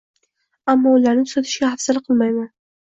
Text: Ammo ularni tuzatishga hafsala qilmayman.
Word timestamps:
Ammo 0.73 0.95
ularni 0.97 1.27
tuzatishga 1.33 1.73
hafsala 1.77 2.05
qilmayman. 2.11 2.55